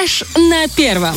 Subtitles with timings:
[0.00, 1.14] Фреш на первом.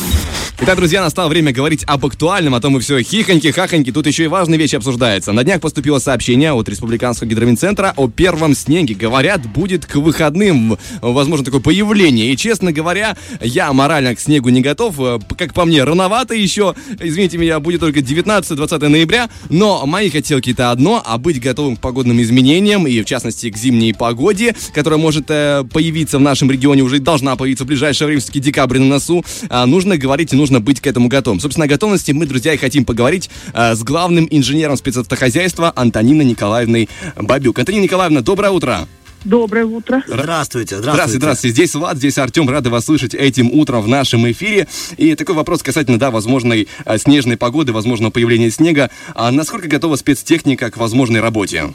[0.66, 3.92] Итак, друзья, настало время говорить об актуальном, а то мы все хихоньки, хахоньки.
[3.92, 5.32] Тут еще и важные вещи обсуждаются.
[5.32, 8.94] На днях поступило сообщение от Республиканского гидроминцентра о первом снеге.
[8.94, 12.32] Говорят, будет к выходным, возможно, такое появление.
[12.32, 14.96] И, честно говоря, я морально к снегу не готов.
[15.36, 16.74] Как по мне, рановато еще.
[16.98, 19.28] Извините меня, будет только 19-20 ноября.
[19.50, 23.58] Но мои хотелки это одно, а быть готовым к погодным изменениям и, в частности, к
[23.58, 28.22] зимней погоде, которая может э, появиться в нашем регионе, уже должна появиться в ближайшее время,
[28.22, 31.40] все-таки декабрь на носу, э, нужно говорить и нужно быть к этому готовым.
[31.40, 36.88] Собственно, о готовности мы, друзья, и хотим поговорить э, с главным инженером спецавтохозяйства Антониной Николаевной
[37.16, 37.58] Бабюк.
[37.58, 38.86] Антонина Николаевна, доброе утро.
[39.24, 40.02] Доброе утро.
[40.06, 40.78] Здравствуйте, здравствуйте.
[40.78, 41.54] Здравствуйте, здравствуйте.
[41.54, 42.48] Здесь Влад, здесь Артем.
[42.48, 44.68] Рады вас слышать этим утром в нашем эфире.
[44.98, 48.90] И такой вопрос касательно, да, возможной а, снежной погоды, возможного появления снега.
[49.14, 51.72] А насколько готова спецтехника к возможной работе?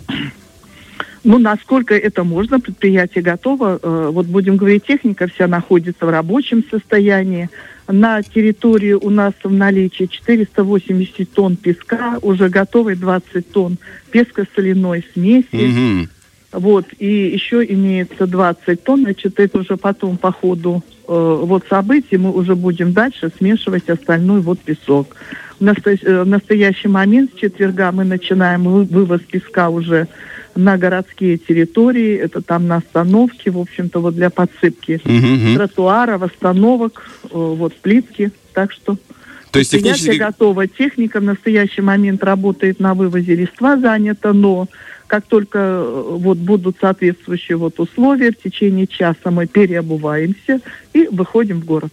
[1.24, 3.80] Ну, насколько это можно, предприятие готово.
[3.82, 7.50] Э, вот будем говорить, техника вся находится в рабочем состоянии.
[7.88, 13.78] На территории у нас в наличии 480 тонн песка, уже готовы 20 тонн
[14.12, 15.48] песко-соляной смеси.
[15.52, 16.10] Mm-hmm.
[16.52, 22.18] Вот, и еще имеется 20 тонн, значит, это уже потом по ходу э, вот событий
[22.18, 25.16] мы уже будем дальше смешивать остальной вот песок.
[25.60, 25.92] В, насто...
[25.92, 30.08] Э, в настоящий момент с четверга мы начинаем вывоз песка уже
[30.56, 35.56] на городские территории, это там на остановке, в общем-то, вот для подсыпки mm-hmm.
[35.56, 38.98] тротуара, остановок, э, вот плитки, так что...
[39.52, 40.18] То есть технически...
[40.18, 40.68] готова.
[40.68, 44.68] Техника в настоящий момент работает на вывозе листва занята, но
[45.10, 50.62] как только э, вот будут соответствующие вот условия, в течение часа мы переобуваемся
[50.94, 51.92] и выходим в город.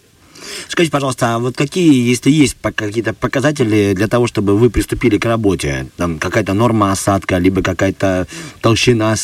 [0.68, 5.24] Скажите, пожалуйста, а вот какие, если есть какие-то показатели для того, чтобы вы приступили к
[5.24, 5.86] работе?
[5.96, 8.26] Там какая-то норма осадка, либо какая-то
[8.60, 9.14] толщина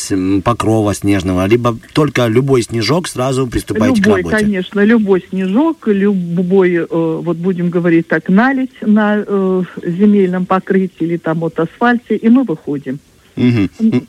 [0.43, 4.43] покрова снежного, либо только любой снежок сразу приступаете любой, к работе?
[4.43, 11.17] конечно, любой снежок, любой, э, вот будем говорить так, налить на э, земельном покрытии или
[11.17, 12.99] там вот асфальте, и мы выходим.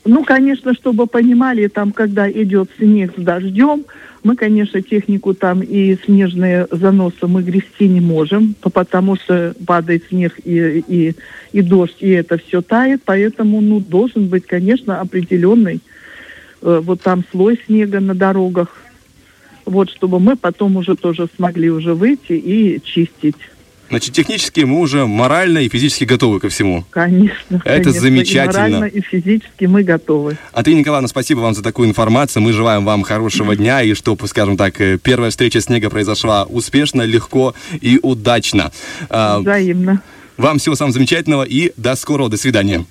[0.05, 3.85] Ну, конечно, чтобы понимали, там, когда идет снег с дождем,
[4.23, 10.39] мы, конечно, технику там и снежные заносы мы грести не можем, потому что падает снег
[10.43, 11.15] и, и,
[11.51, 15.79] и дождь, и это все тает, поэтому, ну, должен быть, конечно, определенный
[16.63, 18.75] э, вот там слой снега на дорогах,
[19.65, 23.35] вот, чтобы мы потом уже тоже смогли уже выйти и чистить.
[23.89, 26.85] Значит, технически мы уже морально и физически готовы ко всему.
[26.89, 27.61] Конечно.
[27.63, 27.91] Это конечно.
[28.01, 28.65] замечательно.
[28.67, 30.37] И морально, и физически мы готовы.
[30.53, 32.41] Антонина Николаевна, спасибо вам за такую информацию.
[32.41, 37.03] Мы желаем вам хорошего дня и чтобы, скажем так, э, первая встреча снега произошла успешно,
[37.03, 38.71] легко и удачно.
[39.09, 40.01] А, Взаимно.
[40.37, 42.29] Вам всего самого замечательного и до скорого.
[42.29, 42.85] До свидания.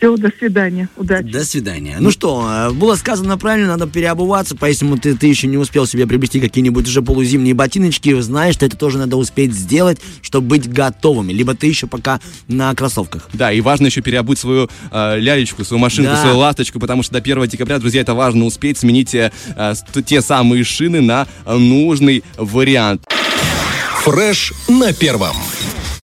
[0.00, 0.88] Все, до свидания.
[0.96, 1.28] Удачи.
[1.28, 1.98] До свидания.
[2.00, 6.06] Ну что, э, было сказано правильно, надо переобуваться, поэтому ты, ты еще не успел себе
[6.06, 11.34] приобрести какие-нибудь уже полузимние ботиночки, знаешь, что это тоже надо успеть сделать, чтобы быть готовыми.
[11.34, 12.18] Либо ты еще пока
[12.48, 13.28] на кроссовках.
[13.34, 16.22] Да, и важно еще переобуть свою э, лялечку, свою машинку, да.
[16.22, 19.74] свою ласточку, потому что до 1 декабря, друзья, это важно успеть сменить э, э
[20.06, 23.02] те самые шины на нужный вариант.
[24.02, 25.36] Фреш на первом.